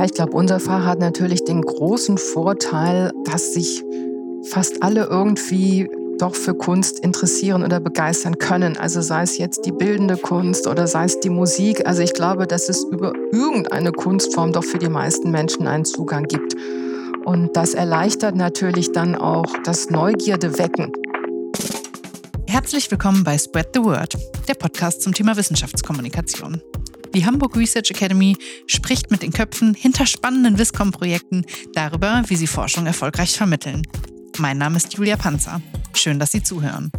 [0.00, 3.84] Ja, ich glaube, unser Fach hat natürlich den großen Vorteil, dass sich
[4.48, 8.78] fast alle irgendwie doch für Kunst interessieren oder begeistern können.
[8.78, 11.86] Also sei es jetzt die bildende Kunst oder sei es die Musik.
[11.86, 16.24] Also ich glaube, dass es über irgendeine Kunstform doch für die meisten Menschen einen Zugang
[16.24, 16.54] gibt.
[17.26, 20.92] Und das erleichtert natürlich dann auch das Neugierde wecken.
[22.46, 24.16] Herzlich willkommen bei Spread the Word,
[24.48, 26.62] der Podcast zum Thema Wissenschaftskommunikation.
[27.14, 28.36] Die Hamburg Research Academy
[28.66, 33.82] spricht mit den Köpfen hinter spannenden Wiscom-Projekten darüber, wie sie Forschung erfolgreich vermitteln.
[34.38, 35.60] Mein Name ist Julia Panzer.
[35.92, 36.92] Schön, dass Sie zuhören.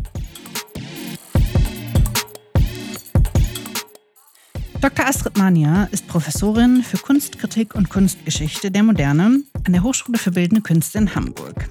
[4.81, 5.05] Dr.
[5.05, 10.61] Astrid Mania ist Professorin für Kunstkritik und Kunstgeschichte der Moderne an der Hochschule für Bildende
[10.61, 11.69] Künste in Hamburg.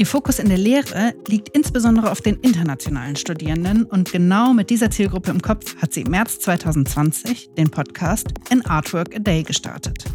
[0.00, 4.90] Ihr Fokus in der Lehre liegt insbesondere auf den internationalen Studierenden und genau mit dieser
[4.90, 10.06] Zielgruppe im Kopf hat sie im März 2020 den Podcast An Artwork a Day gestartet.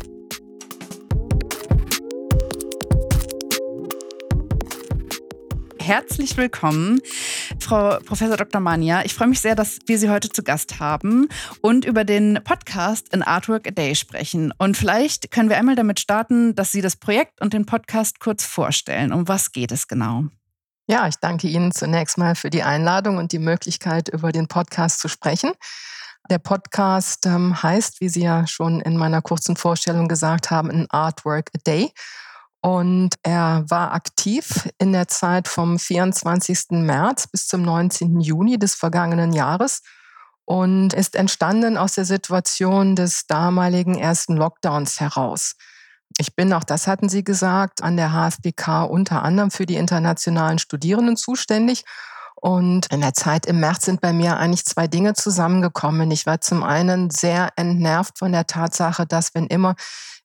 [5.85, 6.99] herzlich willkommen,
[7.65, 8.61] Frau Professor Dr.
[8.61, 9.03] Mania.
[9.05, 11.27] Ich freue mich sehr, dass wir Sie heute zu Gast haben
[11.61, 14.53] und über den Podcast An Artwork a Day sprechen.
[14.59, 18.45] Und vielleicht können wir einmal damit starten, dass Sie das Projekt und den Podcast kurz
[18.45, 19.11] vorstellen.
[19.11, 20.25] Um was geht es genau?
[20.87, 24.99] Ja, ich danke Ihnen zunächst mal für die Einladung und die Möglichkeit, über den Podcast
[24.99, 25.51] zu sprechen.
[26.29, 30.85] Der Podcast ähm, heißt, wie Sie ja schon in meiner kurzen Vorstellung gesagt haben, An
[30.91, 31.91] Artwork a Day.
[32.65, 36.71] Und er war aktiv in der Zeit vom 24.
[36.71, 38.19] März bis zum 19.
[38.21, 39.83] Juni des vergangenen Jahres
[40.45, 45.53] und ist entstanden aus der Situation des damaligen ersten Lockdowns heraus.
[46.17, 50.57] Ich bin, auch das hatten Sie gesagt, an der HFBK unter anderem für die internationalen
[50.57, 51.83] Studierenden zuständig.
[52.35, 56.11] Und in der Zeit im März sind bei mir eigentlich zwei Dinge zusammengekommen.
[56.11, 59.75] Ich war zum einen sehr entnervt von der Tatsache, dass wenn immer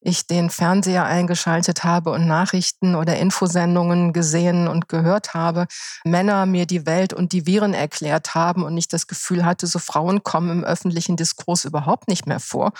[0.02, 5.66] ich den Fernseher eingeschaltet habe und Nachrichten oder Infosendungen gesehen und gehört habe,
[6.04, 9.78] Männer mir die Welt und die Viren erklärt haben und ich das Gefühl hatte, so
[9.78, 12.72] Frauen kommen im öffentlichen Diskurs überhaupt nicht mehr vor.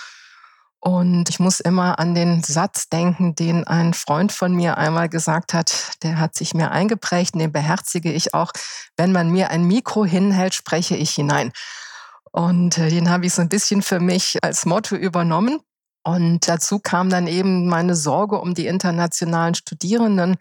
[0.82, 5.52] Und ich muss immer an den Satz denken, den ein Freund von mir einmal gesagt
[5.52, 8.52] hat, der hat sich mir eingeprägt und den beherzige ich auch.
[8.96, 11.52] Wenn man mir ein Mikro hinhält, spreche ich hinein.
[12.32, 15.60] Und äh, den habe ich so ein bisschen für mich als Motto übernommen.
[16.02, 20.36] Und dazu kam dann eben meine Sorge um die internationalen Studierenden,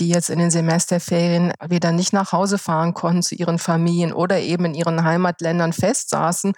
[0.00, 4.40] die jetzt in den Semesterferien wieder nicht nach Hause fahren konnten zu ihren Familien oder
[4.40, 6.54] eben in ihren Heimatländern festsaßen.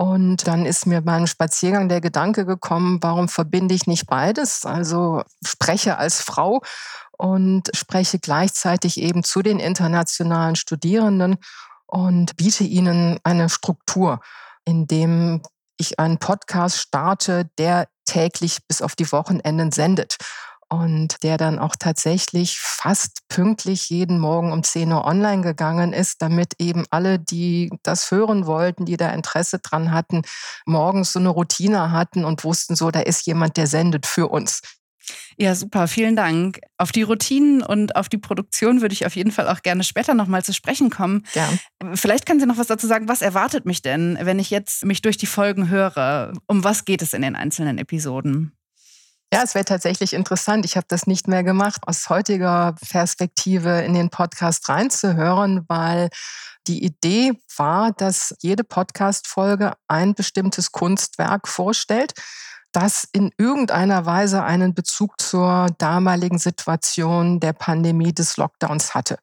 [0.00, 4.64] Und dann ist mir beim Spaziergang der Gedanke gekommen, warum verbinde ich nicht beides?
[4.64, 6.62] Also spreche als Frau
[7.16, 11.36] und spreche gleichzeitig eben zu den internationalen Studierenden
[11.86, 14.20] und biete ihnen eine Struktur,
[14.64, 15.42] in dem
[15.78, 20.16] ich einen Podcast starte, der täglich bis auf die Wochenenden sendet
[20.68, 26.20] und der dann auch tatsächlich fast pünktlich jeden Morgen um 10 Uhr online gegangen ist,
[26.20, 30.22] damit eben alle, die das hören wollten, die da Interesse dran hatten,
[30.66, 34.60] morgens so eine Routine hatten und wussten so, da ist jemand, der sendet für uns.
[35.36, 36.60] Ja, super, vielen Dank.
[36.76, 40.14] Auf die Routinen und auf die Produktion würde ich auf jeden Fall auch gerne später
[40.14, 41.24] nochmal zu sprechen kommen.
[41.34, 41.48] Ja.
[41.94, 43.08] Vielleicht können Sie noch was dazu sagen.
[43.08, 46.32] Was erwartet mich denn, wenn ich jetzt mich durch die Folgen höre?
[46.46, 48.52] Um was geht es in den einzelnen Episoden?
[49.32, 50.64] Ja, es wäre tatsächlich interessant.
[50.64, 56.08] Ich habe das nicht mehr gemacht, aus heutiger Perspektive in den Podcast reinzuhören, weil
[56.66, 62.14] die Idee war, dass jede Podcast-Folge ein bestimmtes Kunstwerk vorstellt
[62.72, 69.18] das in irgendeiner Weise einen Bezug zur damaligen Situation der Pandemie des Lockdowns hatte.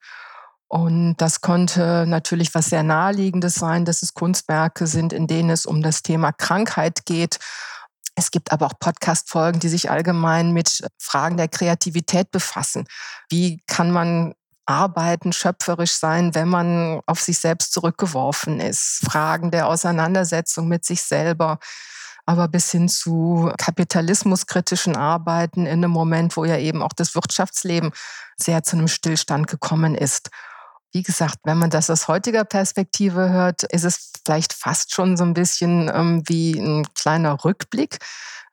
[0.67, 5.65] Und das konnte natürlich was sehr naheliegendes sein, dass es Kunstwerke sind, in denen es
[5.65, 7.37] um das Thema Krankheit geht.
[8.15, 12.87] Es gibt aber auch Podcast-Folgen, die sich allgemein mit Fragen der Kreativität befassen.
[13.29, 14.33] Wie kann man
[14.65, 19.01] arbeiten, schöpferisch sein, wenn man auf sich selbst zurückgeworfen ist?
[19.05, 21.59] Fragen der Auseinandersetzung mit sich selber
[22.25, 27.91] aber bis hin zu kapitalismuskritischen Arbeiten in einem Moment, wo ja eben auch das Wirtschaftsleben
[28.37, 30.29] sehr zu einem Stillstand gekommen ist.
[30.95, 35.25] Wie gesagt, wenn man das aus heutiger Perspektive hört, ist es vielleicht fast schon so
[35.25, 37.97] ein bisschen ähm, wie ein kleiner Rückblick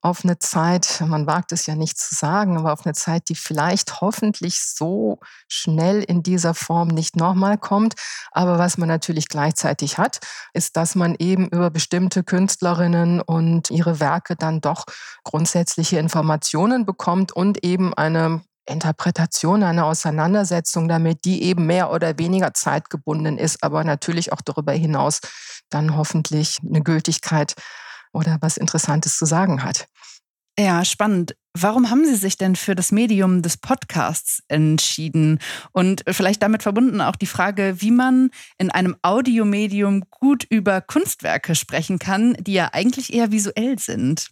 [0.00, 3.36] auf eine Zeit, man wagt es ja nicht zu sagen, aber auf eine Zeit, die
[3.36, 7.94] vielleicht hoffentlich so schnell in dieser Form nicht nochmal kommt.
[8.32, 10.18] Aber was man natürlich gleichzeitig hat,
[10.52, 14.86] ist, dass man eben über bestimmte Künstlerinnen und ihre Werke dann doch
[15.22, 22.54] grundsätzliche Informationen bekommt und eben eine Interpretation, eine Auseinandersetzung damit, die eben mehr oder weniger
[22.54, 25.20] zeitgebunden ist, aber natürlich auch darüber hinaus
[25.70, 27.54] dann hoffentlich eine Gültigkeit
[28.12, 29.86] oder was Interessantes zu sagen hat.
[30.58, 31.34] Ja, spannend.
[31.54, 35.38] Warum haben Sie sich denn für das Medium des Podcasts entschieden?
[35.72, 41.54] Und vielleicht damit verbunden auch die Frage, wie man in einem Audiomedium gut über Kunstwerke
[41.54, 44.30] sprechen kann, die ja eigentlich eher visuell sind.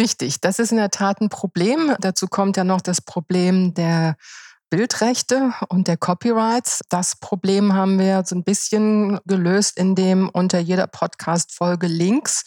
[0.00, 1.94] Richtig, das ist in der Tat ein Problem.
[2.00, 4.16] Dazu kommt ja noch das Problem der
[4.70, 6.80] Bildrechte und der Copyrights.
[6.88, 12.44] Das Problem haben wir so ein bisschen gelöst, indem unter jeder Podcast-Folge Links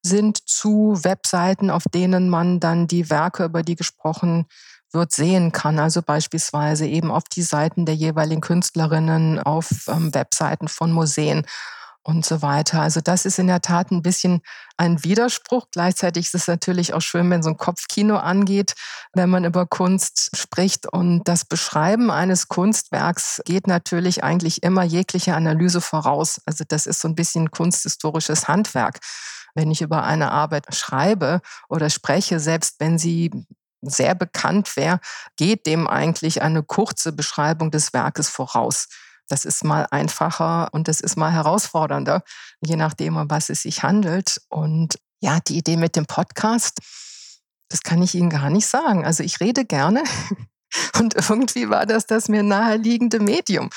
[0.00, 4.46] sind zu Webseiten, auf denen man dann die Werke, über die gesprochen
[4.92, 5.80] wird, sehen kann.
[5.80, 11.44] Also beispielsweise eben auf die Seiten der jeweiligen Künstlerinnen, auf ähm, Webseiten von Museen
[12.06, 12.80] und so weiter.
[12.80, 14.40] Also das ist in der Tat ein bisschen
[14.76, 15.66] ein Widerspruch.
[15.72, 18.74] Gleichzeitig ist es natürlich auch schön, wenn so ein Kopfkino angeht,
[19.12, 20.86] wenn man über Kunst spricht.
[20.86, 26.40] Und das Beschreiben eines Kunstwerks geht natürlich eigentlich immer jegliche Analyse voraus.
[26.46, 29.00] Also das ist so ein bisschen kunsthistorisches Handwerk.
[29.56, 33.32] Wenn ich über eine Arbeit schreibe oder spreche, selbst wenn sie
[33.82, 35.00] sehr bekannt wäre,
[35.36, 38.86] geht dem eigentlich eine kurze Beschreibung des Werkes voraus.
[39.28, 42.22] Das ist mal einfacher und das ist mal herausfordernder,
[42.60, 44.40] je nachdem, um was es sich handelt.
[44.48, 46.78] Und ja, die Idee mit dem Podcast,
[47.68, 49.04] das kann ich Ihnen gar nicht sagen.
[49.04, 50.04] Also ich rede gerne
[50.98, 53.70] und irgendwie war das das mir naheliegende Medium.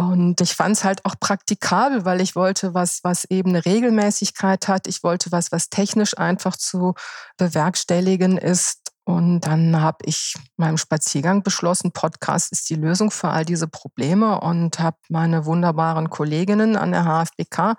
[0.00, 4.66] Und ich fand es halt auch praktikabel, weil ich wollte was, was eben eine Regelmäßigkeit
[4.66, 4.86] hat.
[4.86, 6.94] Ich wollte was, was technisch einfach zu
[7.36, 8.79] bewerkstelligen ist.
[9.04, 14.40] Und dann habe ich meinem Spaziergang beschlossen, Podcast ist die Lösung für all diese Probleme
[14.40, 17.76] und habe meine wunderbaren Kolleginnen an der HFBK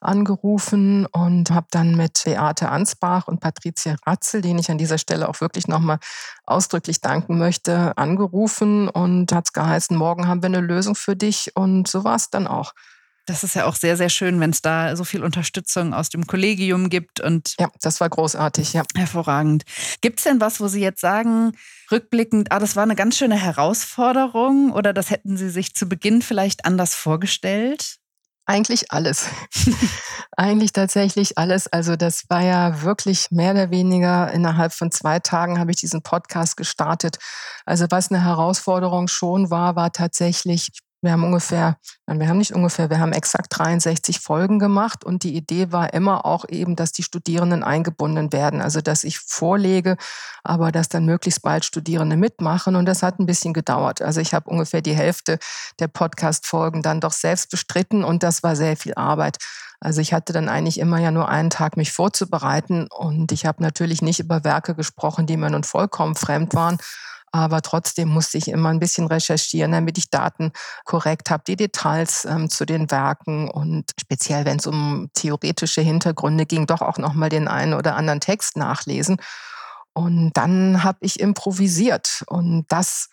[0.00, 5.28] angerufen und habe dann mit Beate Ansbach und Patricia Ratzel, denen ich an dieser Stelle
[5.28, 5.98] auch wirklich nochmal
[6.44, 11.52] ausdrücklich danken möchte, angerufen und hat es geheißen, morgen haben wir eine Lösung für dich
[11.54, 12.72] und so war es dann auch.
[13.26, 16.26] Das ist ja auch sehr, sehr schön, wenn es da so viel Unterstützung aus dem
[16.26, 17.54] Kollegium gibt und.
[17.58, 18.82] Ja, das war großartig, ja.
[18.94, 19.64] Hervorragend.
[20.02, 21.52] Gibt es denn was, wo Sie jetzt sagen,
[21.90, 26.20] rückblickend, ah, das war eine ganz schöne Herausforderung oder das hätten Sie sich zu Beginn
[26.20, 27.98] vielleicht anders vorgestellt?
[28.46, 29.26] Eigentlich alles.
[30.36, 31.66] Eigentlich tatsächlich alles.
[31.66, 36.02] Also das war ja wirklich mehr oder weniger innerhalb von zwei Tagen habe ich diesen
[36.02, 37.16] Podcast gestartet.
[37.64, 40.68] Also was eine Herausforderung schon war, war tatsächlich,
[41.04, 45.36] wir haben ungefähr, wir haben nicht ungefähr, wir haben exakt 63 Folgen gemacht und die
[45.36, 48.60] Idee war immer auch eben, dass die Studierenden eingebunden werden.
[48.60, 49.96] Also dass ich vorlege,
[50.42, 54.02] aber dass dann möglichst bald Studierende mitmachen und das hat ein bisschen gedauert.
[54.02, 55.38] Also ich habe ungefähr die Hälfte
[55.78, 59.36] der Podcast-Folgen dann doch selbst bestritten und das war sehr viel Arbeit.
[59.80, 63.62] Also ich hatte dann eigentlich immer ja nur einen Tag, mich vorzubereiten und ich habe
[63.62, 66.78] natürlich nicht über Werke gesprochen, die mir nun vollkommen fremd waren
[67.34, 70.52] aber trotzdem musste ich immer ein bisschen recherchieren, damit ich Daten
[70.84, 76.46] korrekt habe, die Details ähm, zu den Werken und speziell, wenn es um theoretische Hintergründe
[76.46, 79.16] ging, doch auch nochmal den einen oder anderen Text nachlesen.
[79.94, 83.08] Und dann habe ich improvisiert und das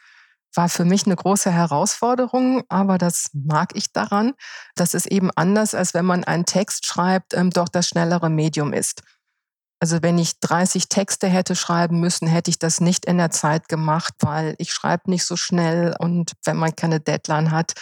[0.54, 4.34] war für mich eine große Herausforderung, aber das mag ich daran,
[4.76, 8.72] dass es eben anders, als wenn man einen Text schreibt, ähm, doch das schnellere Medium
[8.72, 9.02] ist.
[9.82, 13.68] Also wenn ich 30 Texte hätte schreiben müssen, hätte ich das nicht in der Zeit
[13.68, 17.74] gemacht, weil ich schreibe nicht so schnell und wenn man keine Deadline hat,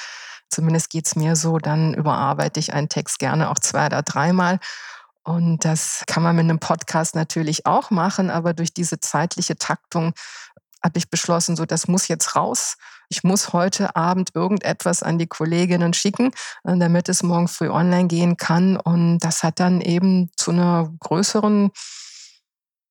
[0.50, 4.60] zumindest geht's mir so, dann überarbeite ich einen Text gerne auch zwei oder dreimal.
[5.24, 10.14] Und das kann man mit einem Podcast natürlich auch machen, aber durch diese zeitliche Taktung
[10.82, 12.78] habe ich beschlossen, so das muss jetzt raus.
[13.10, 16.32] Ich muss heute Abend irgendetwas an die Kolleginnen schicken,
[16.64, 18.78] äh, damit es morgen früh online gehen kann.
[18.78, 21.72] Und das hat dann eben zu einer größeren,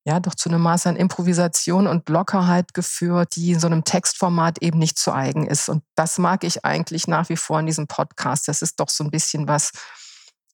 [0.09, 4.59] ja, doch zu einem Maß an Improvisation und Lockerheit geführt, die in so einem Textformat
[4.63, 5.69] eben nicht zu eigen ist.
[5.69, 8.47] Und das mag ich eigentlich nach wie vor in diesem Podcast.
[8.47, 9.71] Das ist doch so ein bisschen was,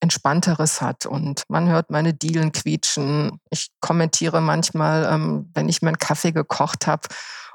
[0.01, 1.05] Entspannteres hat.
[1.05, 3.39] Und man hört meine Dielen quietschen.
[3.49, 7.07] Ich kommentiere manchmal, ähm, wenn ich mir einen Kaffee gekocht habe.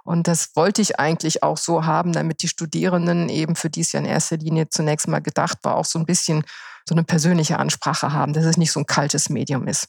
[0.04, 3.92] Und das wollte ich eigentlich auch so haben, damit die Studierenden eben, für die es
[3.92, 6.42] ja in erster Linie zunächst mal gedacht war, auch so ein bisschen
[6.88, 9.88] so eine persönliche Ansprache haben, dass es nicht so ein kaltes Medium ist.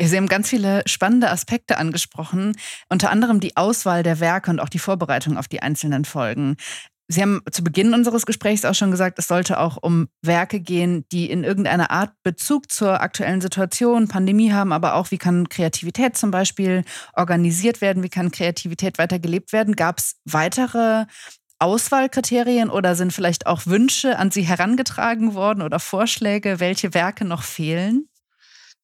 [0.00, 2.56] Sie haben ganz viele spannende Aspekte angesprochen,
[2.88, 6.56] unter anderem die Auswahl der Werke und auch die Vorbereitung auf die einzelnen Folgen.
[7.12, 11.04] Sie haben zu Beginn unseres Gesprächs auch schon gesagt, es sollte auch um Werke gehen,
[11.10, 16.16] die in irgendeiner Art Bezug zur aktuellen Situation, Pandemie haben, aber auch, wie kann Kreativität
[16.16, 16.84] zum Beispiel
[17.14, 19.74] organisiert werden, wie kann Kreativität weiter gelebt werden.
[19.74, 21.06] Gab es weitere
[21.58, 27.42] Auswahlkriterien oder sind vielleicht auch Wünsche an Sie herangetragen worden oder Vorschläge, welche Werke noch
[27.42, 28.09] fehlen?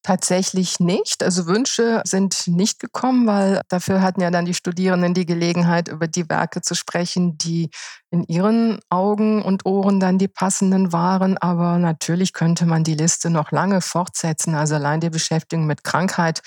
[0.07, 1.21] Tatsächlich nicht.
[1.21, 6.07] Also Wünsche sind nicht gekommen, weil dafür hatten ja dann die Studierenden die Gelegenheit, über
[6.07, 7.71] die Werke zu sprechen, die
[8.09, 11.37] in ihren Augen und Ohren dann die passenden waren.
[11.39, 14.55] Aber natürlich könnte man die Liste noch lange fortsetzen.
[14.55, 16.39] Also allein die Beschäftigung mit Krankheit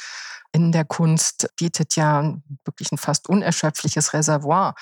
[0.53, 4.75] in der Kunst bietet ja wirklich ein fast unerschöpfliches Reservoir.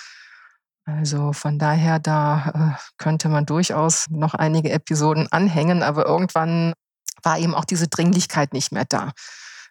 [0.84, 6.74] Also von daher, da äh, könnte man durchaus noch einige Episoden anhängen, aber irgendwann
[7.22, 9.12] war eben auch diese Dringlichkeit nicht mehr da.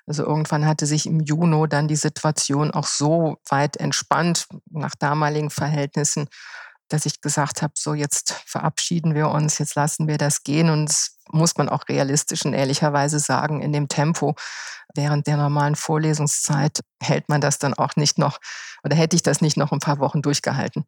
[0.06, 5.50] Also irgendwann hatte sich im Juni dann die Situation auch so weit entspannt nach damaligen
[5.50, 6.28] Verhältnissen,
[6.88, 10.88] dass ich gesagt habe, so jetzt verabschieden wir uns, jetzt lassen wir das gehen und
[10.88, 14.36] das muss man auch realistisch und ehrlicherweise sagen, in dem Tempo
[14.96, 18.40] während der normalen Vorlesungszeit hält man das dann auch nicht noch
[18.84, 20.86] oder hätte ich das nicht noch ein paar Wochen durchgehalten.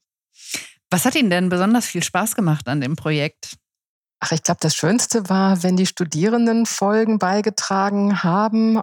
[0.89, 3.57] Was hat Ihnen denn besonders viel Spaß gemacht an dem Projekt?
[4.19, 8.81] Ach, ich glaube, das Schönste war, wenn die Studierenden Folgen beigetragen haben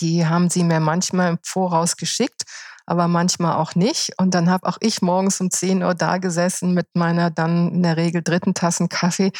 [0.00, 2.42] die haben sie mir manchmal im Voraus geschickt,
[2.86, 4.12] aber manchmal auch nicht.
[4.18, 7.82] Und dann habe auch ich morgens um 10 Uhr da gesessen mit meiner dann in
[7.82, 9.32] der Regel dritten Tassen Kaffee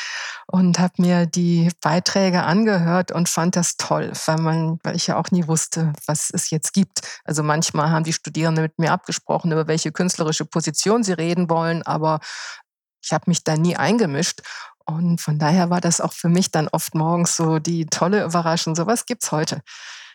[0.46, 5.16] und habe mir die Beiträge angehört und fand das toll, weil, man, weil ich ja
[5.16, 7.00] auch nie wusste, was es jetzt gibt.
[7.24, 11.82] Also manchmal haben die Studierenden mit mir abgesprochen, über welche künstlerische Position sie reden wollen,
[11.82, 12.20] aber
[13.04, 14.40] ich habe mich da nie eingemischt.
[14.86, 18.74] Und von daher war das auch für mich dann oft morgens so die tolle Überraschung.
[18.74, 19.62] So was gibt's heute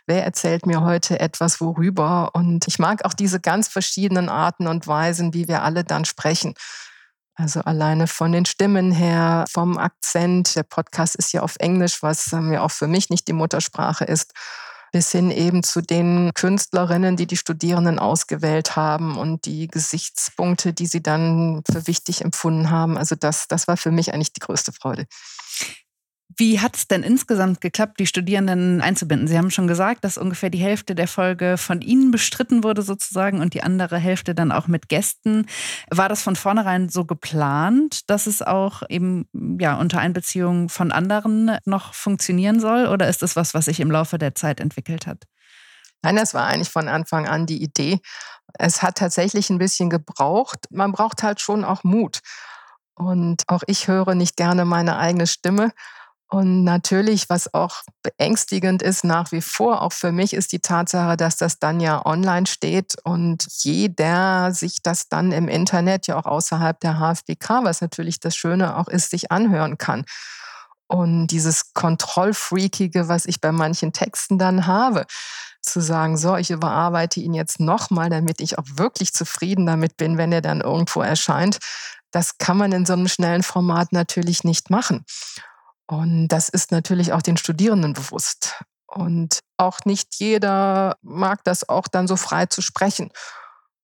[0.10, 2.32] wer erzählt mir heute etwas worüber.
[2.34, 6.56] Und ich mag auch diese ganz verschiedenen Arten und Weisen, wie wir alle dann sprechen.
[7.36, 10.56] Also alleine von den Stimmen her, vom Akzent.
[10.58, 14.04] Der Podcast ist ja auf Englisch, was mir ähm, auch für mich nicht die Muttersprache
[14.04, 14.34] ist
[14.91, 20.88] bis hin eben zu den Künstlerinnen, die die Studierenden ausgewählt haben und die Gesichtspunkte, die
[20.88, 22.98] sie dann für wichtig empfunden haben.
[22.98, 25.05] Also das, das war für mich eigentlich die größte Freude.
[26.39, 29.27] Wie hat es denn insgesamt geklappt, die Studierenden einzubinden?
[29.27, 33.41] Sie haben schon gesagt, dass ungefähr die Hälfte der Folge von Ihnen bestritten wurde sozusagen
[33.41, 35.48] und die andere Hälfte dann auch mit Gästen.
[35.91, 39.27] War das von vornherein so geplant, dass es auch eben
[39.60, 43.91] ja unter Einbeziehung von anderen noch funktionieren soll oder ist das was, was sich im
[43.91, 45.25] Laufe der Zeit entwickelt hat?
[46.03, 48.00] Nein, das war eigentlich von Anfang an die Idee.
[48.58, 50.67] Es hat tatsächlich ein bisschen gebraucht.
[50.69, 52.22] Man braucht halt schon auch Mut.
[52.96, 55.74] Und auch ich höre nicht gerne meine eigene Stimme.
[56.32, 61.18] Und natürlich, was auch beängstigend ist nach wie vor, auch für mich, ist die Tatsache,
[61.18, 66.26] dass das dann ja online steht und jeder sich das dann im Internet, ja auch
[66.26, 70.06] außerhalb der HFBK, was natürlich das Schöne auch ist, sich anhören kann.
[70.86, 75.06] Und dieses Kontrollfreakige, was ich bei manchen Texten dann habe,
[75.64, 80.18] zu sagen, so, ich überarbeite ihn jetzt nochmal, damit ich auch wirklich zufrieden damit bin,
[80.20, 81.58] wenn er dann irgendwo erscheint,
[82.12, 85.06] das kann man in so einem schnellen Format natürlich nicht machen.
[85.89, 88.63] Und das ist natürlich auch den Studierenden bewusst.
[88.86, 93.10] Und auch nicht jeder mag das auch dann so frei zu sprechen.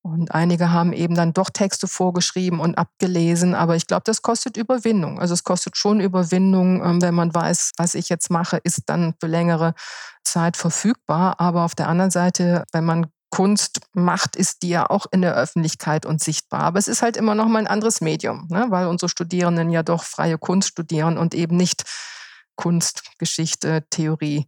[0.04, 3.56] Und einige haben eben dann doch Texte vorgeschrieben und abgelesen.
[3.56, 5.20] Aber ich glaube, das kostet Überwindung.
[5.20, 9.16] Also es kostet schon Überwindung, ähm, wenn man weiß, was ich jetzt mache, ist dann
[9.20, 9.74] für längere
[10.24, 11.40] Zeit verfügbar.
[11.40, 15.36] Aber auf der anderen Seite, wenn man Kunst macht, ist die ja auch in der
[15.36, 16.62] Öffentlichkeit und sichtbar.
[16.62, 18.68] Aber es ist halt immer noch mal ein anderes Medium, ne?
[18.70, 21.84] weil unsere Studierenden ja doch freie Kunst studieren und eben nicht
[22.56, 24.48] Kunst, Geschichte, Theorie.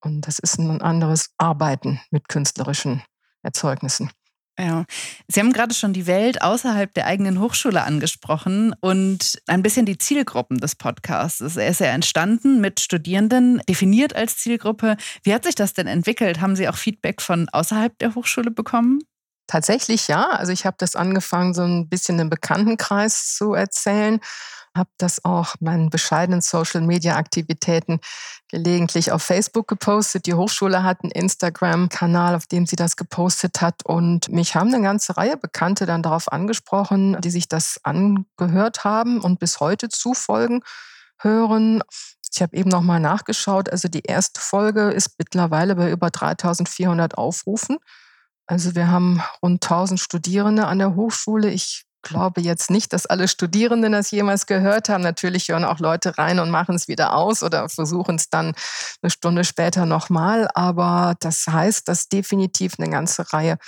[0.00, 3.02] Und das ist ein anderes Arbeiten mit künstlerischen
[3.42, 4.10] Erzeugnissen.
[4.58, 4.84] Ja,
[5.26, 9.98] Sie haben gerade schon die Welt außerhalb der eigenen Hochschule angesprochen und ein bisschen die
[9.98, 11.56] Zielgruppen des Podcasts.
[11.56, 14.96] Er ist ja entstanden mit Studierenden, definiert als Zielgruppe.
[15.24, 16.40] Wie hat sich das denn entwickelt?
[16.40, 19.00] Haben Sie auch Feedback von außerhalb der Hochschule bekommen?
[19.48, 20.30] Tatsächlich ja.
[20.30, 24.20] Also ich habe das angefangen, so ein bisschen im Bekanntenkreis zu erzählen
[24.76, 28.00] habe das auch meinen bescheidenen Social-Media-Aktivitäten
[28.48, 30.26] gelegentlich auf Facebook gepostet.
[30.26, 33.84] Die Hochschule hat einen Instagram-Kanal, auf dem sie das gepostet hat.
[33.84, 39.20] Und mich haben eine ganze Reihe Bekannte dann darauf angesprochen, die sich das angehört haben
[39.20, 40.62] und bis heute zufolgen
[41.18, 41.82] hören.
[42.32, 43.70] Ich habe eben noch mal nachgeschaut.
[43.70, 47.78] Also die erste Folge ist mittlerweile bei über 3400 Aufrufen.
[48.46, 51.50] Also wir haben rund 1000 Studierende an der Hochschule.
[51.50, 55.02] Ich glaube jetzt nicht, dass alle Studierenden das jemals gehört haben.
[55.02, 58.54] Natürlich hören auch Leute rein und machen es wieder aus oder versuchen es dann
[59.02, 60.48] eine Stunde später nochmal.
[60.54, 63.58] Aber das heißt, dass definitiv eine ganze Reihe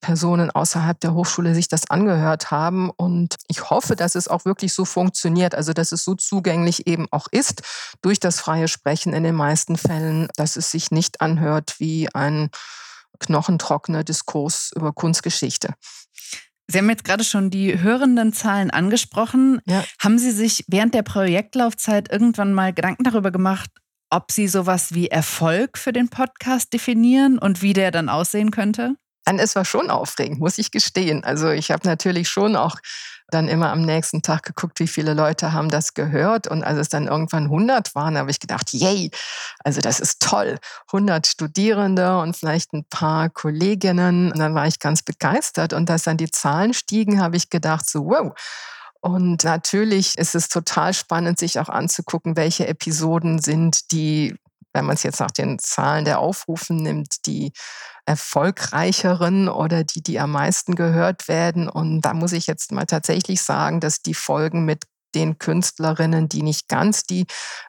[0.00, 2.90] Personen außerhalb der Hochschule sich das angehört haben.
[2.90, 7.06] Und ich hoffe, dass es auch wirklich so funktioniert, also dass es so zugänglich eben
[7.10, 7.62] auch ist
[8.02, 12.50] durch das freie Sprechen in den meisten Fällen, dass es sich nicht anhört wie ein
[13.18, 15.74] knochentrockener Diskurs über Kunstgeschichte.
[16.68, 19.60] Sie haben jetzt gerade schon die hörenden Zahlen angesprochen.
[19.66, 19.84] Ja.
[20.00, 23.70] Haben Sie sich während der Projektlaufzeit irgendwann mal Gedanken darüber gemacht,
[24.10, 28.96] ob Sie sowas wie Erfolg für den Podcast definieren und wie der dann aussehen könnte?
[29.38, 31.24] Es war schon aufregend, muss ich gestehen.
[31.24, 32.76] Also ich habe natürlich schon auch
[33.28, 36.46] dann immer am nächsten Tag geguckt, wie viele Leute haben das gehört.
[36.46, 39.10] Und als es dann irgendwann 100 waren, habe ich gedacht, yay,
[39.64, 40.58] also das ist toll.
[40.92, 44.30] 100 Studierende und vielleicht ein paar Kolleginnen.
[44.32, 45.72] Und dann war ich ganz begeistert.
[45.72, 48.32] Und als dann die Zahlen stiegen, habe ich gedacht, so, wow.
[49.00, 54.36] Und natürlich ist es total spannend, sich auch anzugucken, welche Episoden sind, die
[54.76, 57.52] wenn man es jetzt nach den Zahlen der Aufrufen nimmt, die
[58.04, 61.68] erfolgreicheren oder die, die am meisten gehört werden.
[61.68, 66.42] Und da muss ich jetzt mal tatsächlich sagen, dass die Folgen mit den Künstlerinnen, die
[66.42, 67.24] nicht ganz die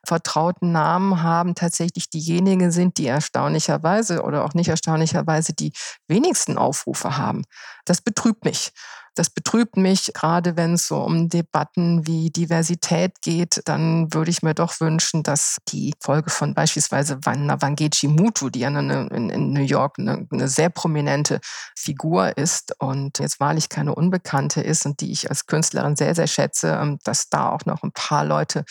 [0.06, 5.72] vertrauten Namen haben, tatsächlich diejenigen sind, die erstaunlicherweise oder auch nicht erstaunlicherweise die
[6.08, 7.44] wenigsten Aufrufe haben.
[7.86, 8.72] Das betrübt mich.
[9.18, 14.44] Das betrübt mich, gerade wenn es so um Debatten wie Diversität geht, dann würde ich
[14.44, 19.54] mir doch wünschen, dass die Folge von beispielsweise Wangechi Mutu, die ja eine, in, in,
[19.54, 21.40] New York eine, eine sehr prominente
[21.76, 26.28] Figur ist und jetzt wahrlich keine Unbekannte ist und die ich als Künstlerin sehr, sehr
[26.28, 28.66] schätze, ähm, dass da auch noch ein paar Leute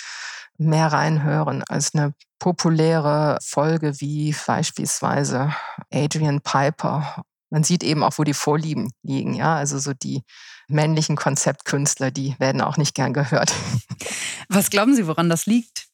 [0.58, 5.52] mehr reinhören als eine populäre Folge wie beispielsweise
[5.92, 9.34] Adrian Piper man sieht eben auch, wo die Vorlieben liegen.
[9.34, 10.22] Ja, also so die
[10.68, 13.52] männlichen Konzeptkünstler, die werden auch nicht gern gehört.
[14.48, 15.86] Was glauben Sie, woran das liegt?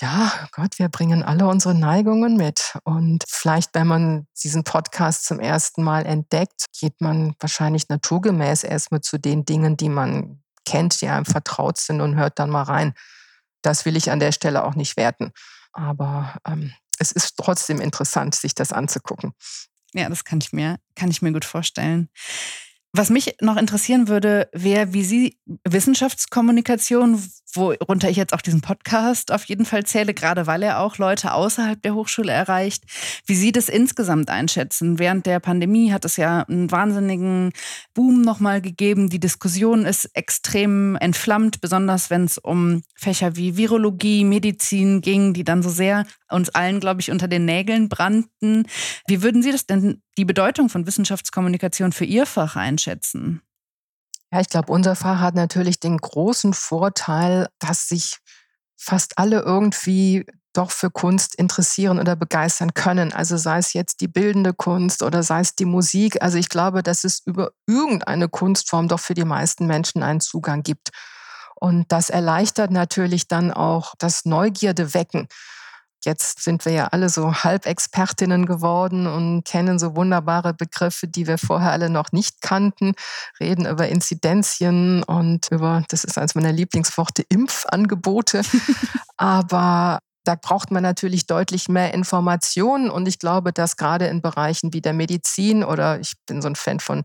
[0.00, 2.76] Ja, Gott, wir bringen alle unsere Neigungen mit.
[2.84, 9.00] Und vielleicht, wenn man diesen Podcast zum ersten Mal entdeckt, geht man wahrscheinlich naturgemäß erstmal
[9.00, 12.92] zu den Dingen, die man kennt, die einem vertraut sind und hört dann mal rein.
[13.62, 15.32] Das will ich an der Stelle auch nicht werten.
[15.72, 19.32] Aber ähm, es ist trotzdem interessant, sich das anzugucken.
[19.94, 22.08] Ja, das kann ich mir, kann ich mir gut vorstellen.
[22.92, 27.22] Was mich noch interessieren würde, wäre, wie Sie Wissenschaftskommunikation,
[27.54, 31.32] worunter ich jetzt auch diesen Podcast auf jeden Fall zähle, gerade weil er auch Leute
[31.32, 32.84] außerhalb der Hochschule erreicht,
[33.26, 34.98] wie Sie das insgesamt einschätzen.
[34.98, 37.52] Während der Pandemie hat es ja einen wahnsinnigen
[37.94, 39.08] Boom nochmal gegeben.
[39.08, 45.44] Die Diskussion ist extrem entflammt, besonders wenn es um Fächer wie Virologie, Medizin ging, die
[45.44, 48.66] dann so sehr uns allen, glaube ich, unter den Nägeln brannten.
[49.06, 53.42] Wie würden Sie das denn, die Bedeutung von Wissenschaftskommunikation für Ihr Fach einschätzen?
[54.32, 58.18] Ja, ich glaube, unser Fach hat natürlich den großen Vorteil, dass sich
[58.76, 63.12] fast alle irgendwie doch für Kunst interessieren oder begeistern können.
[63.12, 66.20] Also sei es jetzt die bildende Kunst oder sei es die Musik.
[66.20, 70.62] Also ich glaube, dass es über irgendeine Kunstform doch für die meisten Menschen einen Zugang
[70.62, 70.90] gibt.
[71.54, 75.28] Und das erleichtert natürlich dann auch das Neugierde wecken.
[76.08, 81.36] Jetzt sind wir ja alle so Halbexpertinnen geworden und kennen so wunderbare Begriffe, die wir
[81.36, 82.94] vorher alle noch nicht kannten,
[83.38, 88.40] reden über Inzidenzien und über, das ist eines meiner Lieblingsworte, Impfangebote.
[89.18, 94.72] Aber da braucht man natürlich deutlich mehr Informationen und ich glaube, dass gerade in Bereichen
[94.72, 97.02] wie der Medizin oder ich bin so ein Fan von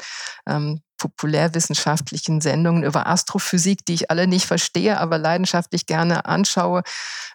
[0.47, 6.83] ähm, populärwissenschaftlichen Sendungen über Astrophysik, die ich alle nicht verstehe, aber leidenschaftlich gerne anschaue,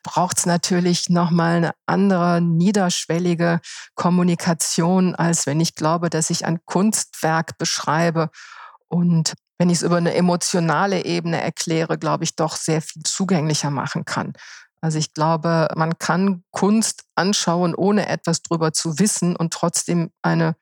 [0.02, 3.61] braucht es natürlich nochmal eine andere niederschwellige
[3.94, 8.31] Kommunikation, als wenn ich glaube, dass ich ein Kunstwerk beschreibe
[8.88, 13.70] und wenn ich es über eine emotionale Ebene erkläre, glaube ich, doch sehr viel zugänglicher
[13.70, 14.33] machen kann.
[14.81, 20.54] Also ich glaube, man kann Kunst anschauen, ohne etwas drüber zu wissen und trotzdem eine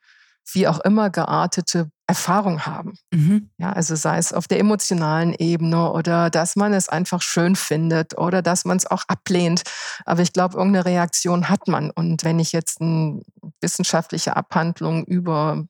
[0.53, 2.95] wie auch immer geartete Erfahrung haben.
[3.13, 3.51] Mhm.
[3.59, 8.17] Ja, also sei es auf der emotionalen Ebene oder dass man es einfach schön findet
[8.17, 9.63] oder dass man es auch ablehnt.
[10.05, 11.91] Aber ich glaube, irgendeine Reaktion hat man.
[11.91, 13.23] Und wenn ich jetzt eine
[13.61, 15.65] wissenschaftliche Abhandlung über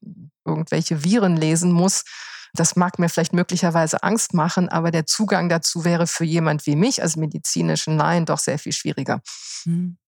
[0.44, 2.04] irgendwelche Viren lesen muss,
[2.52, 6.76] das mag mir vielleicht möglicherweise Angst machen, aber der Zugang dazu wäre für jemand wie
[6.76, 9.20] mich als medizinischen Laien doch sehr viel schwieriger.
[9.64, 9.98] Mhm.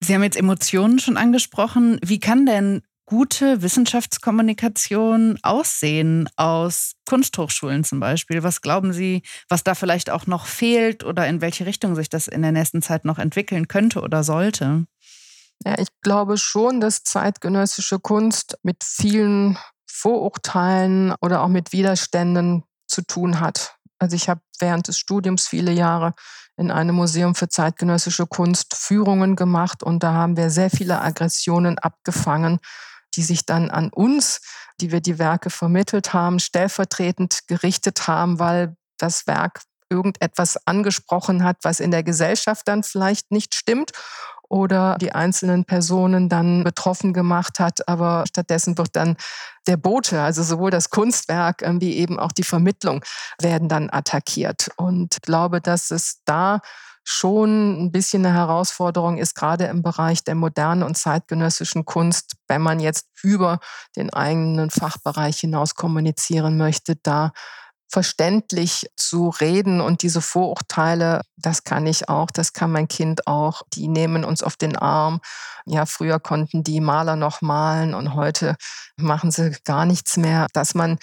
[0.00, 1.98] Sie haben jetzt Emotionen schon angesprochen.
[2.04, 8.42] Wie kann denn gute Wissenschaftskommunikation aussehen aus Kunsthochschulen zum Beispiel?
[8.42, 12.26] Was glauben Sie, was da vielleicht auch noch fehlt oder in welche Richtung sich das
[12.26, 14.86] in der nächsten Zeit noch entwickeln könnte oder sollte?
[15.64, 23.02] Ja, ich glaube schon, dass zeitgenössische Kunst mit vielen Vorurteilen oder auch mit Widerständen zu
[23.02, 23.76] tun hat.
[23.98, 26.12] Also ich habe während des Studiums viele Jahre
[26.58, 31.78] in einem Museum für zeitgenössische Kunst Führungen gemacht und da haben wir sehr viele Aggressionen
[31.78, 32.58] abgefangen
[33.16, 34.40] die sich dann an uns,
[34.80, 41.58] die wir die Werke vermittelt haben, stellvertretend gerichtet haben, weil das Werk irgendetwas angesprochen hat,
[41.62, 43.92] was in der Gesellschaft dann vielleicht nicht stimmt
[44.48, 47.88] oder die einzelnen Personen dann betroffen gemacht hat.
[47.88, 49.16] Aber stattdessen wird dann
[49.66, 53.04] der Bote, also sowohl das Kunstwerk wie eben auch die Vermittlung
[53.40, 54.70] werden dann attackiert.
[54.76, 56.60] Und ich glaube, dass es da
[57.08, 62.60] schon ein bisschen eine Herausforderung ist, gerade im Bereich der modernen und zeitgenössischen Kunst, wenn
[62.60, 63.60] man jetzt über
[63.94, 67.30] den eigenen Fachbereich hinaus kommunizieren möchte, da
[67.88, 73.62] verständlich zu reden und diese Vorurteile, das kann ich auch, das kann mein Kind auch,
[73.74, 75.20] die nehmen uns auf den Arm.
[75.66, 78.56] Ja, früher konnten die Maler noch malen und heute
[78.96, 80.98] machen sie gar nichts mehr, dass man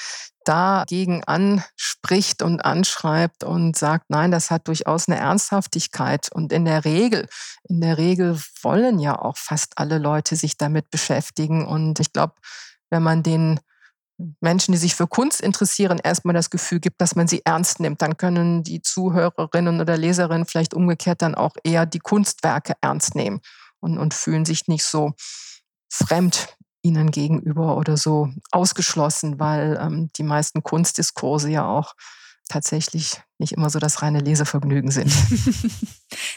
[0.45, 6.29] dagegen anspricht und anschreibt und sagt, nein, das hat durchaus eine Ernsthaftigkeit.
[6.31, 7.27] Und in der Regel,
[7.67, 11.65] in der Regel wollen ja auch fast alle Leute sich damit beschäftigen.
[11.65, 12.33] Und ich glaube,
[12.89, 13.59] wenn man den
[14.39, 18.01] Menschen, die sich für Kunst interessieren, erstmal das Gefühl gibt, dass man sie ernst nimmt.
[18.01, 23.41] Dann können die Zuhörerinnen oder Leserinnen vielleicht umgekehrt dann auch eher die Kunstwerke ernst nehmen
[23.79, 25.13] und, und fühlen sich nicht so
[25.91, 31.93] fremd ihnen gegenüber oder so ausgeschlossen, weil ähm, die meisten Kunstdiskurse ja auch
[32.49, 35.11] tatsächlich nicht immer so das reine Lesevergnügen sind.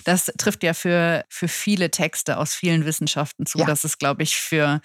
[0.04, 3.58] Das trifft ja für, für viele Texte aus vielen Wissenschaften zu.
[3.58, 3.66] Ja.
[3.66, 4.80] Das ist, glaube ich, für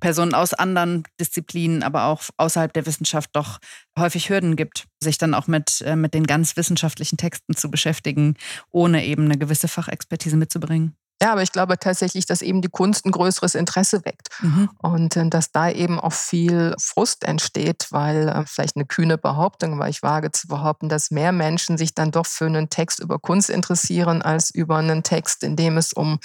[0.00, 3.58] Personen aus anderen Disziplinen, aber auch außerhalb der Wissenschaft doch
[3.98, 8.36] häufig Hürden gibt, sich dann auch mit, äh, mit den ganz wissenschaftlichen Texten zu beschäftigen,
[8.70, 10.96] ohne eben eine gewisse Fachexpertise mitzubringen.
[11.24, 14.68] Ja, aber ich glaube tatsächlich, dass eben die Kunst ein größeres Interesse weckt mhm.
[14.82, 19.78] und äh, dass da eben auch viel Frust entsteht, weil äh, vielleicht eine kühne Behauptung,
[19.78, 23.18] weil ich wage zu behaupten, dass mehr Menschen sich dann doch für einen Text über
[23.18, 26.18] Kunst interessieren als über einen Text, in dem es um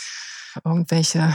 [0.66, 1.34] irgendwelche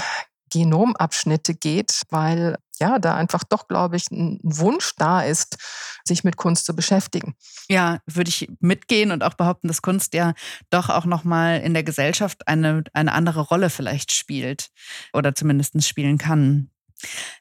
[0.52, 5.58] Genomabschnitte geht, weil ja, da einfach doch, glaube ich, ein Wunsch da ist,
[6.04, 7.34] sich mit Kunst zu beschäftigen.
[7.68, 10.34] Ja, würde ich mitgehen und auch behaupten, dass Kunst ja
[10.70, 14.70] doch auch nochmal in der Gesellschaft eine, eine andere Rolle vielleicht spielt
[15.12, 16.70] oder zumindest spielen kann.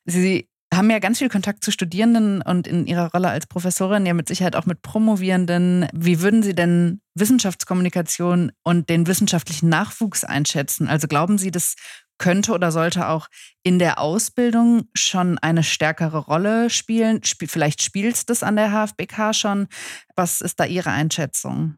[0.05, 4.13] Sie haben ja ganz viel Kontakt zu Studierenden und in Ihrer Rolle als Professorin ja
[4.13, 5.87] mit Sicherheit auch mit Promovierenden.
[5.93, 10.87] Wie würden Sie denn Wissenschaftskommunikation und den wissenschaftlichen Nachwuchs einschätzen?
[10.87, 11.75] Also glauben Sie, dass
[12.17, 13.27] könnte oder sollte auch
[13.63, 17.21] in der Ausbildung schon eine stärkere Rolle spielen?
[17.25, 19.67] Sp vielleicht spielt es das an der HFBK schon.
[20.15, 21.77] Was ist da Ihre Einschätzung?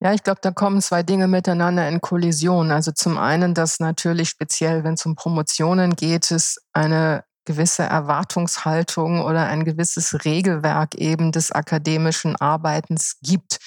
[0.00, 2.72] Ja, ich glaube, da kommen zwei Dinge miteinander in Kollision.
[2.72, 9.22] Also zum einen, dass natürlich speziell, wenn es um Promotionen geht, es eine gewisse Erwartungshaltung
[9.22, 13.58] oder ein gewisses Regelwerk eben des akademischen Arbeitens gibt.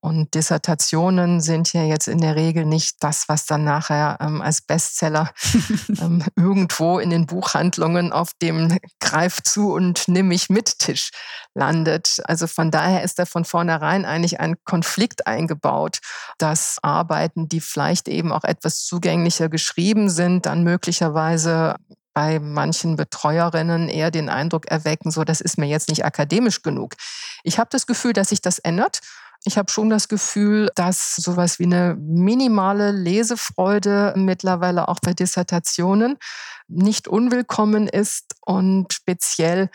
[0.00, 4.62] Und Dissertationen sind ja jetzt in der Regel nicht das, was dann nachher ähm, als
[4.62, 5.30] Bestseller
[6.00, 11.10] ähm, irgendwo in den Buchhandlungen auf dem Greif zu und nimm mich mit Tisch
[11.54, 12.20] landet.
[12.24, 15.98] Also von daher ist da von vornherein eigentlich ein Konflikt eingebaut,
[16.38, 21.76] dass Arbeiten, die vielleicht eben auch etwas zugänglicher geschrieben sind, dann möglicherweise
[22.16, 26.94] bei manchen Betreuerinnen eher den Eindruck erwecken, so das ist mir jetzt nicht akademisch genug.
[27.42, 29.00] Ich habe das Gefühl, dass sich das ändert.
[29.46, 36.18] Ich habe schon das Gefühl, dass sowas wie eine minimale Lesefreude mittlerweile auch bei Dissertationen
[36.66, 39.70] nicht unwillkommen ist und speziell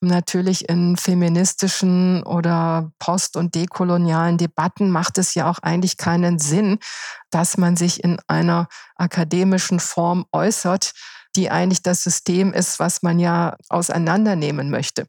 [0.00, 6.78] natürlich in feministischen oder post- und dekolonialen Debatten macht es ja auch eigentlich keinen Sinn,
[7.30, 10.92] dass man sich in einer akademischen Form äußert,
[11.34, 15.08] die eigentlich das System ist, was man ja auseinandernehmen möchte.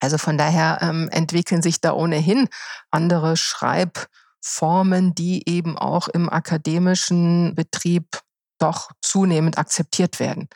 [0.00, 2.48] Also von daher ähm, entwickeln sich da ohnehin
[2.90, 8.20] andere Schreibformen, die eben auch im akademischen Betrieb
[8.58, 10.48] doch zunehmend akzeptiert werden.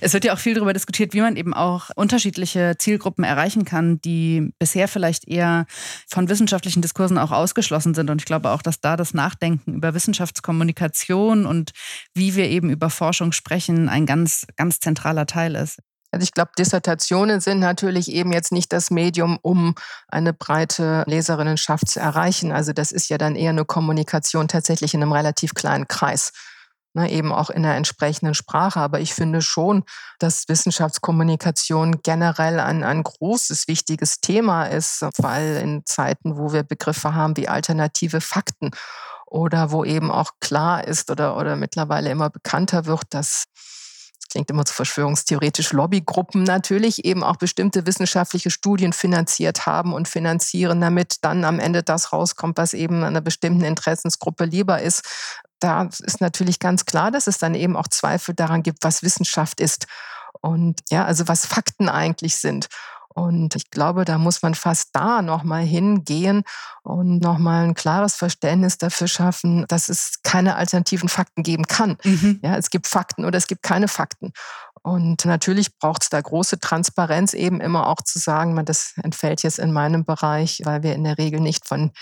[0.00, 4.00] Es wird ja auch viel darüber diskutiert, wie man eben auch unterschiedliche Zielgruppen erreichen kann,
[4.00, 5.66] die bisher vielleicht eher
[6.08, 8.08] von wissenschaftlichen Diskursen auch ausgeschlossen sind.
[8.08, 11.72] Und ich glaube auch, dass da das Nachdenken über Wissenschaftskommunikation und
[12.14, 15.80] wie wir eben über Forschung sprechen, ein ganz, ganz zentraler Teil ist.
[16.12, 19.74] Also ich glaube, Dissertationen sind natürlich eben jetzt nicht das Medium, um
[20.08, 22.52] eine breite Leserinnenschaft zu erreichen.
[22.52, 26.32] Also das ist ja dann eher eine Kommunikation tatsächlich in einem relativ kleinen Kreis.
[26.94, 28.78] Ne, eben auch in der entsprechenden Sprache.
[28.78, 29.84] Aber ich finde schon,
[30.18, 37.14] dass Wissenschaftskommunikation generell ein, ein großes, wichtiges Thema ist, weil in Zeiten, wo wir Begriffe
[37.14, 38.72] haben wie alternative Fakten
[39.24, 43.44] oder wo eben auch klar ist oder, oder mittlerweile immer bekannter wird, dass
[44.32, 50.80] klingt immer zu verschwörungstheoretisch, Lobbygruppen natürlich eben auch bestimmte wissenschaftliche Studien finanziert haben und finanzieren,
[50.80, 55.02] damit dann am Ende das rauskommt, was eben einer bestimmten Interessensgruppe lieber ist.
[55.60, 59.60] Da ist natürlich ganz klar, dass es dann eben auch Zweifel daran gibt, was Wissenschaft
[59.60, 59.86] ist
[60.40, 62.68] und ja, also was Fakten eigentlich sind.
[63.14, 66.42] Und ich glaube, da muss man fast da nochmal hingehen
[66.82, 71.96] und nochmal ein klares Verständnis dafür schaffen, dass es keine alternativen Fakten geben kann.
[72.04, 72.40] Mhm.
[72.42, 74.32] Ja, es gibt Fakten oder es gibt keine Fakten.
[74.82, 79.42] Und natürlich braucht es da große Transparenz, eben immer auch zu sagen, man, das entfällt
[79.44, 81.92] jetzt in meinem Bereich, weil wir in der Regel nicht von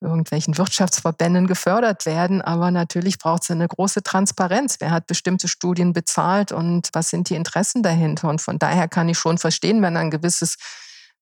[0.00, 2.40] irgendwelchen Wirtschaftsverbänden gefördert werden.
[2.42, 4.76] Aber natürlich braucht es eine große Transparenz.
[4.80, 8.28] Wer hat bestimmte Studien bezahlt und was sind die Interessen dahinter?
[8.28, 10.56] Und von daher kann ich schon verstehen, wenn ein gewisses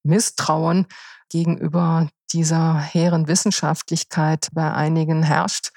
[0.03, 0.87] Misstrauen
[1.29, 5.71] gegenüber dieser hehren Wissenschaftlichkeit bei einigen herrscht.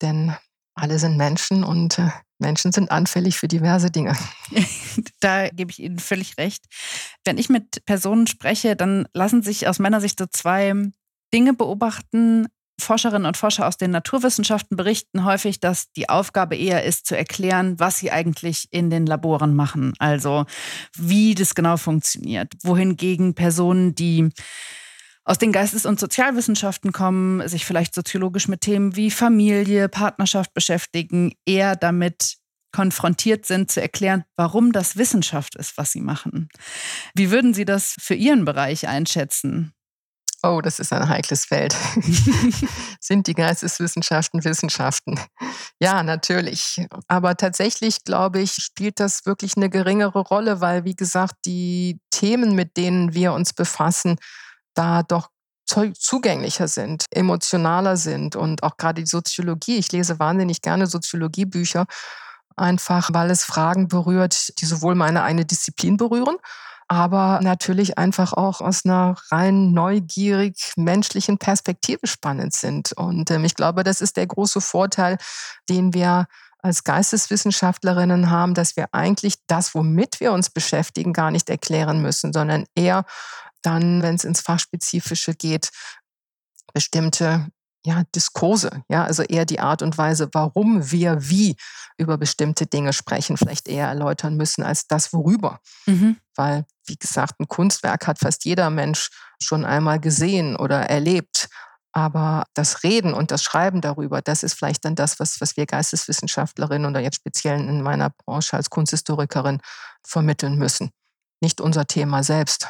[0.00, 0.34] Denn
[0.74, 4.16] alle sind Menschen und äh, Menschen sind anfällig für diverse Dinge.
[5.20, 6.64] da gebe ich Ihnen völlig recht.
[7.24, 10.72] Wenn ich mit Personen spreche, dann lassen sich aus meiner Sicht so zwei
[11.32, 12.46] Dinge beobachten.
[12.80, 17.78] Forscherinnen und Forscher aus den Naturwissenschaften berichten häufig, dass die Aufgabe eher ist, zu erklären,
[17.80, 20.46] was sie eigentlich in den Laboren machen, also
[20.96, 22.52] wie das genau funktioniert.
[22.62, 24.30] Wohingegen Personen, die
[25.24, 31.32] aus den Geistes- und Sozialwissenschaften kommen, sich vielleicht soziologisch mit Themen wie Familie, Partnerschaft beschäftigen,
[31.44, 32.38] eher damit
[32.72, 36.48] konfrontiert sind, zu erklären, warum das Wissenschaft ist, was sie machen.
[37.14, 39.74] Wie würden Sie das für Ihren Bereich einschätzen?
[40.42, 41.74] Oh, das ist ein heikles Feld.
[43.00, 45.18] Sind die Geisteswissenschaften Wissenschaften?
[45.80, 46.86] Ja, natürlich.
[47.08, 52.54] Aber tatsächlich, glaube ich, spielt das wirklich eine geringere Rolle, weil, wie gesagt, die Themen,
[52.54, 54.16] mit denen wir uns befassen,
[54.74, 55.30] da doch
[55.66, 59.76] zugänglicher sind, emotionaler sind und auch gerade die Soziologie.
[59.76, 61.86] Ich lese wahnsinnig gerne Soziologiebücher,
[62.56, 66.36] einfach weil es Fragen berührt, die sowohl meine eine Disziplin berühren,
[66.88, 72.92] aber natürlich einfach auch aus einer rein neugierig menschlichen Perspektive spannend sind.
[72.92, 75.18] Und ähm, ich glaube, das ist der große Vorteil,
[75.68, 76.26] den wir
[76.60, 82.32] als Geisteswissenschaftlerinnen haben, dass wir eigentlich das, womit wir uns beschäftigen, gar nicht erklären müssen,
[82.32, 83.04] sondern eher
[83.62, 85.70] dann, wenn es ins Fachspezifische geht,
[86.72, 87.46] bestimmte
[87.84, 91.56] ja, Diskurse, ja, also eher die Art und Weise, warum wir wie
[91.96, 95.60] über bestimmte Dinge sprechen, vielleicht eher erläutern müssen als das, worüber.
[95.86, 96.16] Mhm.
[96.34, 99.10] Weil, wie gesagt, ein Kunstwerk hat fast jeder Mensch
[99.42, 101.48] schon einmal gesehen oder erlebt.
[101.92, 105.66] Aber das Reden und das Schreiben darüber, das ist vielleicht dann das, was, was wir
[105.66, 109.60] Geisteswissenschaftlerinnen oder jetzt speziell in meiner Branche als Kunsthistorikerin
[110.06, 110.90] vermitteln müssen.
[111.40, 112.68] Nicht unser Thema selbst.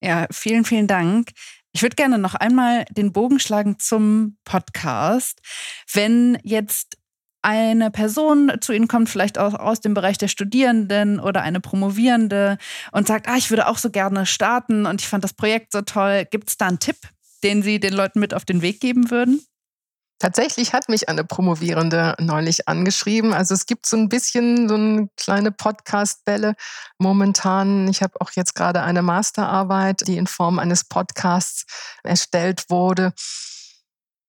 [0.00, 1.30] Ja, vielen, vielen Dank.
[1.74, 5.40] Ich würde gerne noch einmal den Bogen schlagen zum Podcast.
[5.92, 6.96] Wenn jetzt
[7.42, 12.58] eine Person zu Ihnen kommt, vielleicht auch aus dem Bereich der Studierenden oder eine Promovierende
[12.92, 15.82] und sagt, ah, ich würde auch so gerne starten und ich fand das Projekt so
[15.82, 16.26] toll.
[16.30, 16.96] Gibt es da einen Tipp,
[17.42, 19.44] den Sie den Leuten mit auf den Weg geben würden?
[20.20, 23.34] Tatsächlich hat mich eine Promovierende neulich angeschrieben.
[23.34, 26.54] Also es gibt so ein bisschen so eine kleine Podcast-Bälle
[26.98, 27.88] momentan.
[27.88, 31.64] Ich habe auch jetzt gerade eine Masterarbeit, die in Form eines Podcasts
[32.04, 33.12] erstellt wurde.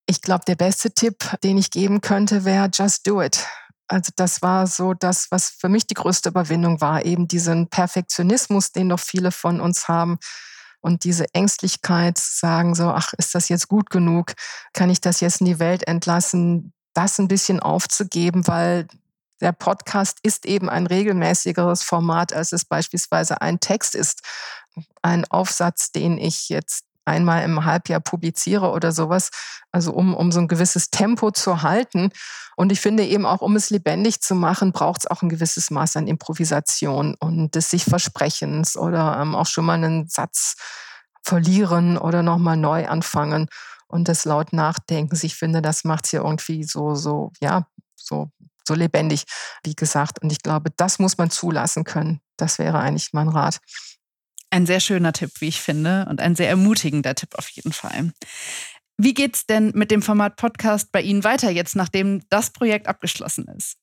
[0.08, 3.46] Ich glaube, der beste Tipp, den ich geben könnte, wäre Just Do It.
[3.88, 8.72] Also das war so das, was für mich die größte Überwindung war, eben diesen Perfektionismus,
[8.72, 10.18] den doch viele von uns haben
[10.86, 14.34] und diese Ängstlichkeit sagen, so, ach, ist das jetzt gut genug?
[14.72, 16.74] Kann ich das jetzt in die Welt entlassen?
[16.94, 18.88] Das ein bisschen aufzugeben, weil
[19.42, 24.22] der Podcast ist eben ein regelmäßigeres Format, als es beispielsweise ein Text ist.
[25.02, 29.30] Ein Aufsatz, den ich jetzt einmal im Halbjahr publiziere oder sowas.
[29.72, 32.10] Also um, um so ein gewisses Tempo zu halten.
[32.56, 35.72] Und ich finde eben auch, um es lebendig zu machen, braucht es auch ein gewisses
[35.72, 40.56] Maß an Improvisation und des sich Versprechens oder ähm, auch schon mal einen Satz
[41.22, 43.48] verlieren oder nochmal neu anfangen
[43.88, 45.18] und das laut nachdenken.
[45.22, 48.30] Ich finde, das macht es ja irgendwie so, so, ja, so,
[48.68, 49.26] so lebendig,
[49.64, 50.22] wie gesagt.
[50.22, 52.22] Und ich glaube, das muss man zulassen können.
[52.38, 53.60] Das wäre eigentlich mein Rat.
[54.56, 58.14] Ein sehr schöner Tipp, wie ich finde, und ein sehr ermutigender Tipp auf jeden Fall.
[58.98, 63.50] Wie geht's denn mit dem Format Podcast bei Ihnen weiter jetzt, nachdem das Projekt abgeschlossen
[63.58, 63.76] ist?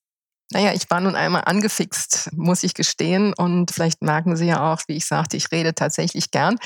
[0.51, 3.35] Naja, ich war nun einmal angefixt, muss ich gestehen.
[3.35, 6.57] Und vielleicht merken Sie ja auch, wie ich sagte, ich rede tatsächlich gern.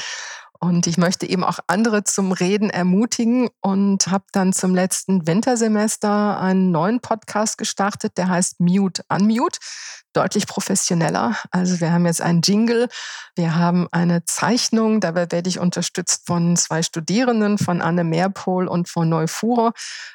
[0.61, 6.41] Und ich möchte eben auch andere zum Reden ermutigen und habe dann zum letzten Wintersemester
[6.41, 9.59] einen neuen Podcast gestartet, der heißt Mute Unmute
[10.17, 11.37] deutlich professioneller.
[11.51, 12.89] Also wir haben jetzt einen Jingle,
[13.35, 18.89] wir haben eine Zeichnung, dabei werde ich unterstützt von zwei Studierenden, von Anne Meerpohl und
[18.89, 19.73] von Neufuhrer,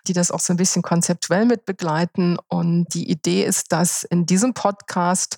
[0.07, 2.37] die das auch so ein bisschen konzeptuell mit begleiten.
[2.47, 5.37] Und die Idee ist, dass in diesem Podcast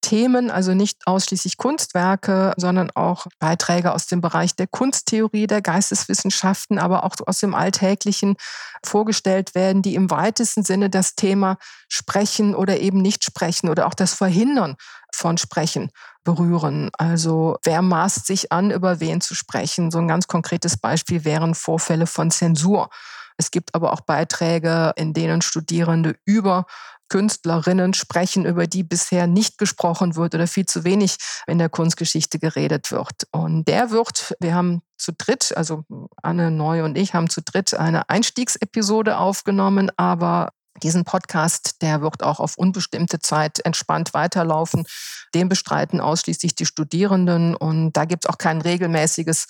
[0.00, 6.78] Themen, also nicht ausschließlich Kunstwerke, sondern auch Beiträge aus dem Bereich der Kunsttheorie, der Geisteswissenschaften,
[6.78, 8.36] aber auch aus dem Alltäglichen
[8.84, 11.58] vorgestellt werden, die im weitesten Sinne das Thema
[11.88, 14.76] Sprechen oder eben nicht sprechen oder auch das Verhindern
[15.12, 15.90] von Sprechen
[16.24, 16.90] berühren.
[16.96, 19.90] Also wer maßt sich an, über wen zu sprechen?
[19.90, 22.88] So ein ganz konkretes Beispiel wären Vorfälle von Zensur.
[23.36, 26.66] Es gibt aber auch Beiträge, in denen Studierende über
[27.10, 32.38] Künstlerinnen sprechen, über die bisher nicht gesprochen wird oder viel zu wenig in der Kunstgeschichte
[32.38, 33.26] geredet wird.
[33.30, 35.84] Und der wird, wir haben zu dritt, also
[36.22, 42.22] Anne Neu und ich haben zu dritt eine Einstiegsepisode aufgenommen, aber diesen Podcast, der wird
[42.22, 44.86] auch auf unbestimmte Zeit entspannt weiterlaufen.
[45.34, 49.46] Den bestreiten ausschließlich die Studierenden und da gibt es auch kein regelmäßiges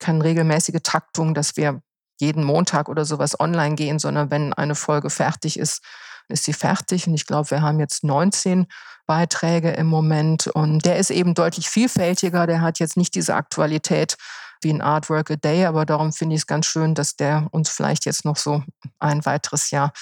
[0.00, 1.82] keine regelmäßige Taktung, dass wir
[2.18, 5.82] jeden Montag oder sowas online gehen, sondern wenn eine Folge fertig ist,
[6.30, 7.06] ist sie fertig.
[7.06, 8.66] Und ich glaube, wir haben jetzt 19
[9.06, 10.46] Beiträge im Moment.
[10.48, 12.46] Und der ist eben deutlich vielfältiger.
[12.46, 14.16] Der hat jetzt nicht diese Aktualität
[14.62, 17.70] wie ein Artwork a Day, aber darum finde ich es ganz schön, dass der uns
[17.70, 18.62] vielleicht jetzt noch so
[18.98, 19.92] ein weiteres Jahr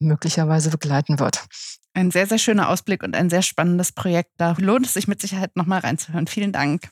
[0.00, 1.46] möglicherweise begleiten wird.
[1.94, 4.32] Ein sehr, sehr schöner Ausblick und ein sehr spannendes Projekt.
[4.36, 6.26] Da lohnt es sich mit Sicherheit nochmal reinzuhören.
[6.26, 6.88] Vielen Dank.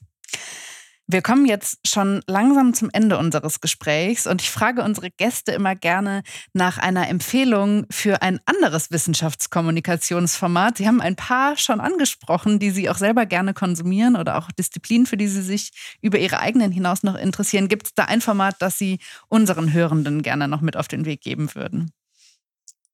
[1.08, 5.76] Wir kommen jetzt schon langsam zum Ende unseres Gesprächs und ich frage unsere Gäste immer
[5.76, 10.78] gerne nach einer Empfehlung für ein anderes Wissenschaftskommunikationsformat.
[10.78, 15.06] Sie haben ein paar schon angesprochen, die Sie auch selber gerne konsumieren oder auch Disziplinen,
[15.06, 15.70] für die Sie sich
[16.02, 17.68] über Ihre eigenen hinaus noch interessieren.
[17.68, 21.20] Gibt es da ein Format, das Sie unseren Hörenden gerne noch mit auf den Weg
[21.20, 21.92] geben würden?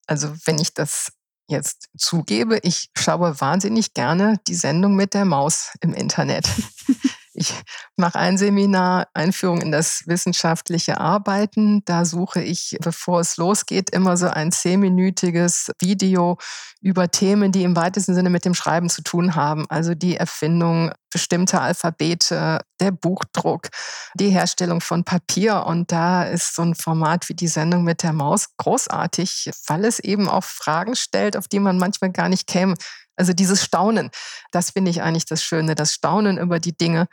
[0.07, 1.13] Also wenn ich das
[1.49, 6.47] jetzt zugebe, ich schaue wahnsinnig gerne die Sendung mit der Maus im Internet.
[7.43, 7.55] Ich
[7.97, 11.85] mache ein Seminar Einführung in das wissenschaftliche Arbeiten.
[11.87, 16.39] Da suche ich, bevor es losgeht, immer so ein zehnminütiges Video
[16.81, 19.67] über Themen, die im weitesten Sinne mit dem Schreiben zu tun haben.
[19.69, 23.69] Also die Erfindung bestimmter Alphabete, der Buchdruck,
[24.15, 25.65] die Herstellung von Papier.
[25.67, 29.99] Und da ist so ein Format wie die Sendung mit der Maus großartig, weil es
[29.99, 32.75] eben auch Fragen stellt, auf die man manchmal gar nicht käme.
[33.23, 34.11] Also dieses Staunen,
[34.51, 37.07] das finde ich eigentlich das Schöne, das Staunen über die Dinge,